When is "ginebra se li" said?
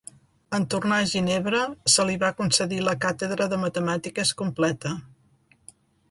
1.09-2.15